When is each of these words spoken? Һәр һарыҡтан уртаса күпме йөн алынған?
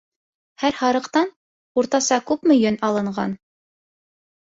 Һәр 0.61 0.77
һарыҡтан 0.77 1.29
уртаса 1.81 2.17
күпме 2.31 2.57
йөн 2.61 2.79
алынған? 2.89 3.37